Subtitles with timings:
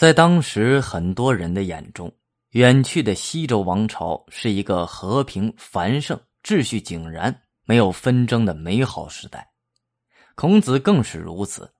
[0.00, 2.10] 在当时很多人的眼中，
[2.52, 9.46] 远去的西周王朝是一个和平繁盛、秩序井然、没有纷争的美好时代。
[10.36, 11.70] 孔子更是如此。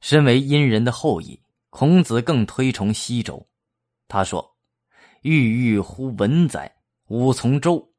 [0.00, 1.38] 身为殷人的后裔，
[1.68, 3.46] 孔子更推崇西周。
[4.08, 4.56] 他说
[5.20, 6.74] ：“郁郁乎文哉，
[7.08, 7.92] 吾从周。”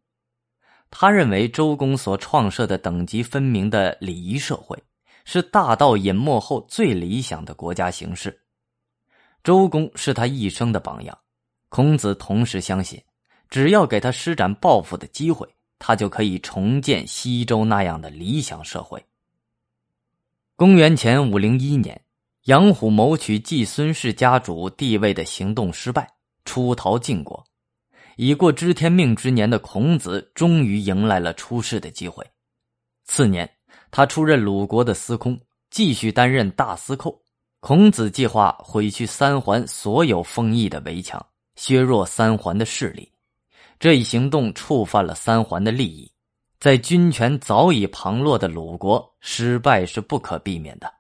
[0.89, 4.75] 他认为周公所创设的等级分明的礼仪社会，
[5.23, 8.41] 是大道隐没后最理想的国家形式。
[9.44, 11.18] 周公是他一生的榜样。
[11.70, 13.02] 孔子同时相信，
[13.49, 15.48] 只要给他施展抱负的机会，
[15.80, 19.04] 他就可以重建西周那样的理想社会。
[20.55, 21.99] 公元前五零一年，
[22.44, 26.08] 杨虎谋取季孙氏家主地位的行动失败，
[26.46, 27.44] 出逃晋国。
[28.18, 32.23] 已过知天命之年的孔子，终于迎来了出世的机会。
[33.05, 33.49] 次年，
[33.90, 37.23] 他出任鲁国的司空，继续担任大司寇。
[37.61, 41.23] 孔子计划毁去三环所有封邑的围墙，
[41.55, 43.07] 削弱三环的势力。
[43.79, 46.12] 这一行动触犯了三环的利益。
[46.59, 50.91] 在军权早已旁落的鲁国，失败是不可避免的。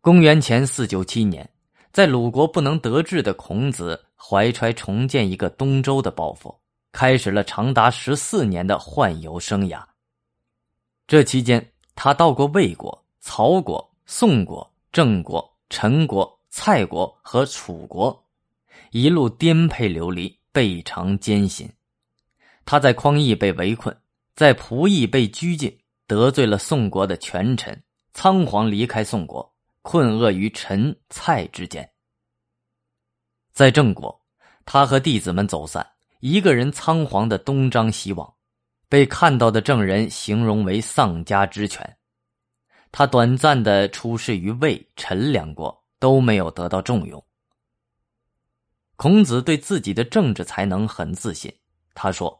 [0.00, 1.48] 公元前四九七年，
[1.92, 9.80] 在鲁国不能得志的孔子，怀揣重建一个东周的抱负，开始了长达十四年的宦游生涯。
[11.06, 18.22] 这期间，他到过魏国、曹国、宋国、郑国、陈国、蔡国和楚国，
[18.90, 21.66] 一路颠沛流离，倍尝艰辛。
[22.66, 23.96] 他在匡邑被围困，
[24.34, 25.74] 在蒲邑被拘禁，
[26.06, 27.82] 得罪了宋国的权臣，
[28.12, 31.90] 仓皇离开宋国，困厄于陈、蔡之间。
[33.54, 34.20] 在郑国，
[34.66, 35.86] 他和弟子们走散，
[36.20, 38.30] 一个人仓皇的东张西望，
[38.90, 41.96] 被看到的郑人形容为丧家之犬。
[42.92, 47.24] 他短暂的出仕于魏、陈两国，都没有得到重用。
[48.96, 51.52] 孔子对自己的政治才能很自信，
[51.94, 52.38] 他说。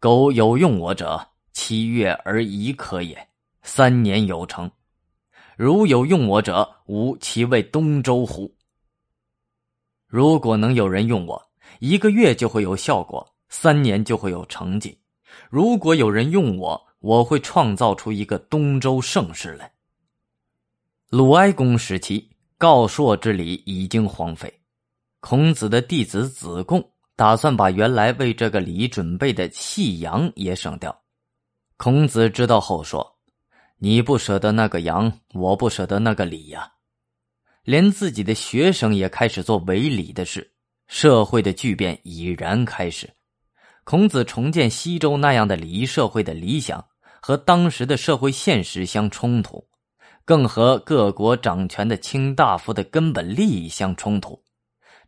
[0.00, 3.16] 苟有用我者，七月而已可也；
[3.62, 4.70] 三年有成。
[5.56, 8.48] 如有用我者，吾其为东周乎？
[10.06, 11.50] 如果能有人用我，
[11.80, 14.96] 一个月就会有效果，三年就会有成绩。
[15.50, 19.72] 如果有人用我，我会创造出一个东周盛世来。
[21.10, 24.52] 鲁哀公时期，告朔之礼已经荒废，
[25.20, 26.92] 孔子的弟子子贡。
[27.16, 31.02] 打算把原来为这个礼准备的弃羊也省掉。
[31.78, 33.18] 孔子知道后说
[33.78, 36.70] ：“你不舍得那个羊，我不舍得那个礼呀。”
[37.64, 40.52] 连自己的学生也开始做违礼的事，
[40.86, 43.10] 社会的巨变已然开始。
[43.82, 46.86] 孔子重建西周那样的礼仪社会的理想，
[47.20, 49.67] 和当时的社会现实相冲突，
[50.28, 54.38] 更和各国掌权的卿大夫的根本利益相冲突。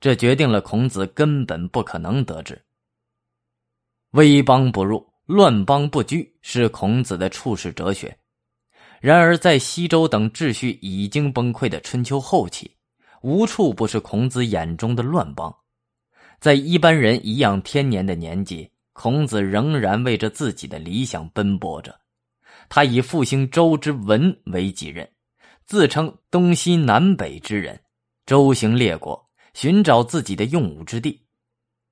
[0.01, 2.59] 这决定了孔子根本不可能得志。
[4.13, 8.17] 威邦不入，乱邦不居，是孔子的处世哲学。
[8.99, 12.75] 然而，在西周等秩序已经崩溃的春秋后期，
[13.21, 15.55] 无处不是孔子眼中的乱邦。
[16.39, 22.00] 在一般人颐养天年的年纪，孔子仍然为着自己的理想奔波着。
[22.71, 25.07] 他以复兴周之文为己任，
[25.67, 27.79] 自称东西南北之人，
[28.25, 29.29] 周行列国。
[29.53, 31.21] 寻找自己的用武之地，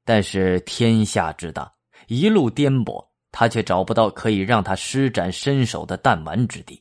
[0.04, 1.70] 但是天下之大，
[2.06, 6.80] 一路颠簸，他却找不到可以让他施展身手的弹丸之地。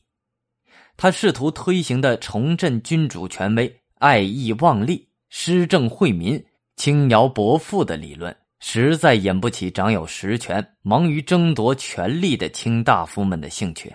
[0.96, 6.42] 他试图推行的重振君主权威、爱义忘利、施政惠民、
[6.76, 13.94] 轻徭薄赋的理论，实在引不起长有实权、忙于争夺权力的卿大夫们的兴趣。